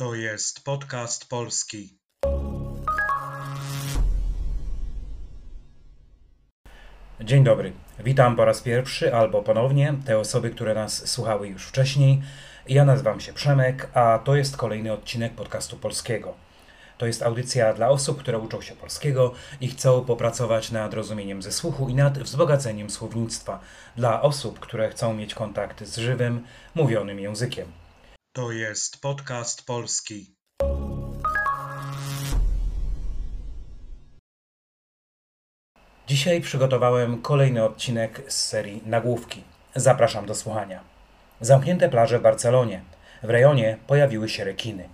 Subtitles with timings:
[0.00, 1.98] To jest podcast polski.
[7.20, 7.72] Dzień dobry.
[8.04, 12.22] Witam po raz pierwszy albo ponownie te osoby, które nas słuchały już wcześniej.
[12.68, 16.34] Ja nazywam się Przemek, a to jest kolejny odcinek podcastu polskiego.
[16.98, 21.52] To jest audycja dla osób, które uczą się polskiego i chcą popracować nad rozumieniem ze
[21.52, 23.60] słuchu i nad wzbogaceniem słownictwa.
[23.96, 26.44] Dla osób, które chcą mieć kontakt z żywym,
[26.74, 27.79] mówionym językiem.
[28.32, 30.34] To jest podcast polski.
[36.06, 39.44] Dzisiaj przygotowałem kolejny odcinek z serii Nagłówki.
[39.74, 40.84] Zapraszam do słuchania.
[41.40, 42.82] Zamknięte plaże w Barcelonie.
[43.22, 44.88] W rejonie pojawiły się rekiny.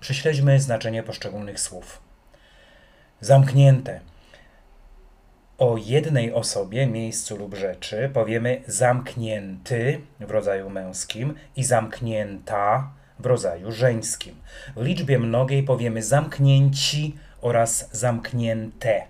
[0.00, 2.00] Prześledźmy znaczenie poszczególnych słów.
[3.20, 4.00] Zamknięte.
[5.58, 13.72] O jednej osobie, miejscu lub rzeczy powiemy zamknięty w rodzaju męskim i zamknięta w rodzaju
[13.72, 14.34] żeńskim.
[14.76, 19.06] W liczbie mnogiej powiemy zamknięci oraz zamknięte.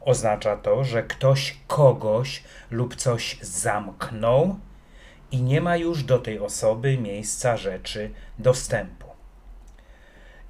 [0.00, 4.56] Oznacza to, że ktoś kogoś lub coś zamknął
[5.30, 9.07] i nie ma już do tej osoby, miejsca, rzeczy dostępu.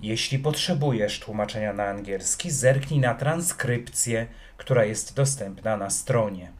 [0.01, 6.53] Jeśli potrzebujesz tłumaczenia na angielski, zerknij na transkrypcję, która jest dostępna na stronie.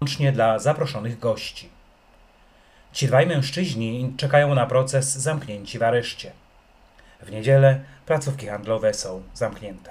[0.00, 1.68] Łącznie dla zaproszonych gości.
[2.92, 6.32] Ci dwaj mężczyźni czekają na proces zamknięci w areszcie.
[7.22, 9.90] W niedzielę placówki handlowe są zamknięte.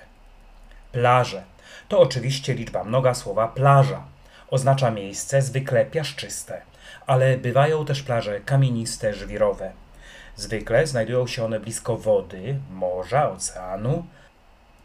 [0.92, 1.44] Plaże
[1.88, 4.04] to oczywiście liczba mnoga słowa plaża.
[4.50, 6.62] Oznacza miejsce zwykle piaszczyste,
[7.08, 9.72] ale bywają też plaże kamieniste, żwirowe.
[10.40, 14.06] Zwykle znajdują się one blisko wody, morza, oceanu.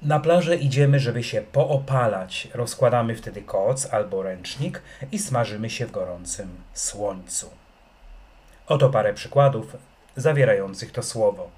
[0.03, 2.49] Na plażę idziemy, żeby się poopalać.
[2.55, 7.51] Rozkładamy wtedy koc albo ręcznik i smażymy się w gorącym słońcu.
[8.67, 9.77] Oto parę przykładów
[10.17, 11.51] zawierających to słowo.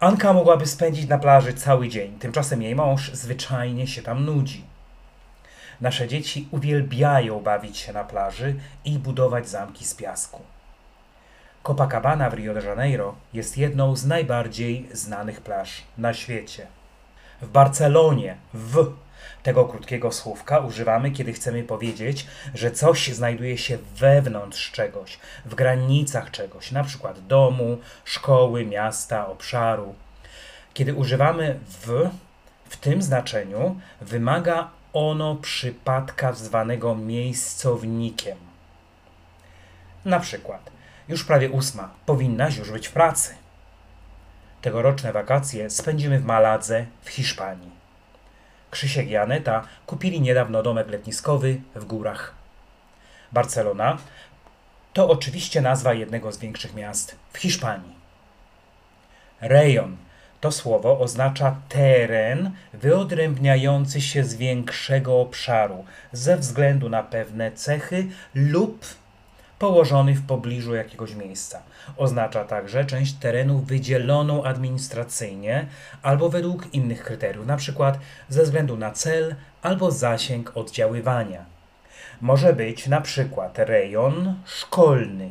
[0.00, 4.64] Anka mogłaby spędzić na plaży cały dzień, tymczasem jej mąż zwyczajnie się tam nudzi.
[5.80, 8.54] Nasze dzieci uwielbiają bawić się na plaży
[8.84, 10.55] i budować zamki z piasku.
[11.66, 16.66] Copacabana w Rio de Janeiro jest jedną z najbardziej znanych plaż na świecie.
[17.42, 18.92] W Barcelonie w
[19.42, 26.30] tego krótkiego słówka używamy, kiedy chcemy powiedzieć, że coś znajduje się wewnątrz czegoś, w granicach
[26.30, 29.94] czegoś, na przykład domu, szkoły, miasta, obszaru.
[30.74, 32.10] Kiedy używamy w,
[32.68, 38.38] w tym znaczeniu, wymaga ono przypadka zwanego miejscownikiem.
[40.04, 40.75] Na przykład,
[41.08, 43.34] już prawie ósma, powinnaś już być w pracy.
[44.62, 47.70] Tegoroczne wakacje spędzimy w Maladze w Hiszpanii.
[48.70, 52.34] Krzysiek i Aneta kupili niedawno domek letniskowy w górach.
[53.32, 53.98] Barcelona
[54.92, 57.94] to oczywiście nazwa jednego z większych miast w Hiszpanii.
[59.40, 59.96] Rejon
[60.40, 68.86] to słowo oznacza teren wyodrębniający się z większego obszaru ze względu na pewne cechy lub
[69.58, 71.62] położony w pobliżu jakiegoś miejsca.
[71.96, 75.66] Oznacza także część terenu wydzieloną administracyjnie
[76.02, 77.98] albo według innych kryteriów, np.
[78.28, 81.44] ze względu na cel albo zasięg oddziaływania.
[82.20, 85.30] Może być przykład rejon szkolny.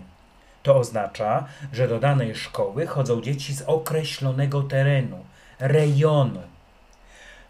[0.64, 5.26] To oznacza, że do danej szkoły chodzą dzieci z określonego terenu,
[5.60, 6.42] rejonu.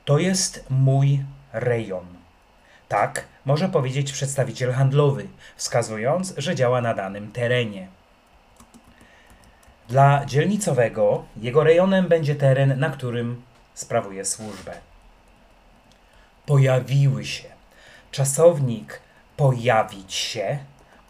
[0.06, 2.06] To jest mój rejon.
[2.88, 7.88] Tak może powiedzieć przedstawiciel handlowy, wskazując, że działa na danym terenie.
[9.90, 13.42] Dla dzielnicowego jego rejonem będzie teren, na którym
[13.74, 14.74] sprawuje służbę.
[16.46, 17.50] Pojawiły się.
[18.12, 19.00] Czasownik
[19.38, 20.58] pojawić się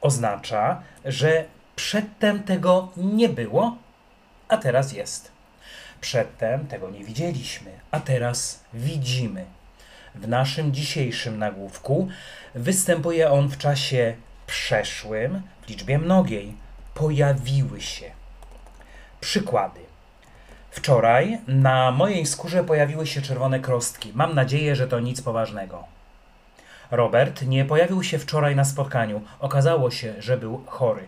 [0.02, 3.78] oznacza, że przedtem tego nie było,
[4.48, 5.32] a teraz jest.
[6.02, 9.46] Przedtem tego nie widzieliśmy, a teraz widzimy.
[10.16, 12.08] W naszym dzisiejszym nagłówku
[12.56, 14.16] występuje on w czasie
[14.48, 16.56] przeszłym w liczbie mnogiej.
[16.94, 18.12] Pojawiły się.
[19.20, 19.80] Przykłady.
[20.72, 24.12] Wczoraj na mojej skórze pojawiły się czerwone krostki.
[24.16, 25.84] Mam nadzieję, że to nic poważnego.
[26.92, 29.22] Robert nie pojawił się wczoraj na spotkaniu.
[29.40, 31.08] Okazało się, że był chory.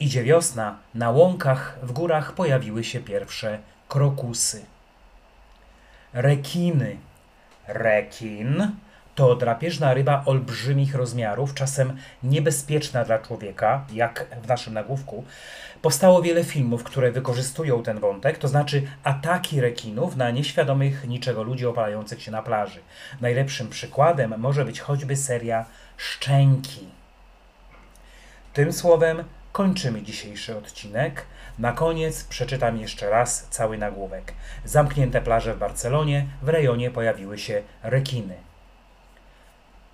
[0.00, 3.58] Idzie wiosna, na łąkach w górach pojawiły się pierwsze
[3.88, 4.64] krokusy.
[6.12, 6.96] Rekiny.
[7.68, 8.72] Rekin
[9.16, 15.24] to drapieżna ryba olbrzymich rozmiarów, czasem niebezpieczna dla człowieka, jak w naszym nagłówku.
[15.82, 21.66] Powstało wiele filmów, które wykorzystują ten wątek, to znaczy ataki rekinów na nieświadomych niczego ludzi
[21.66, 22.80] opalających się na plaży.
[23.20, 25.64] Najlepszym przykładem może być choćby seria
[25.96, 26.88] Szczęki.
[28.52, 29.24] Tym słowem
[29.56, 31.26] kończymy dzisiejszy odcinek.
[31.58, 34.32] Na koniec przeczytam jeszcze raz cały nagłówek.
[34.64, 38.34] Zamknięte plaże w Barcelonie, w rejonie pojawiły się rekiny.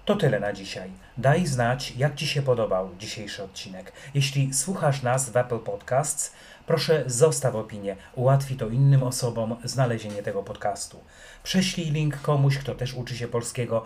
[0.05, 0.91] To tyle na dzisiaj.
[1.19, 3.93] Daj znać, jak Ci się podobał dzisiejszy odcinek.
[4.15, 6.33] Jeśli słuchasz nas w Apple Podcasts,
[6.67, 7.97] proszę zostaw opinię.
[8.15, 11.01] Ułatwi to innym osobom znalezienie tego podcastu.
[11.43, 13.85] Prześlij link komuś, kto też uczy się polskiego.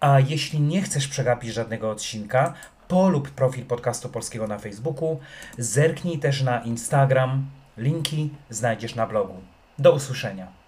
[0.00, 2.54] A jeśli nie chcesz przegapić żadnego odcinka,
[2.88, 5.20] polub profil podcastu polskiego na Facebooku,
[5.58, 7.46] zerknij też na Instagram.
[7.78, 9.34] Linki znajdziesz na blogu.
[9.78, 10.63] Do usłyszenia.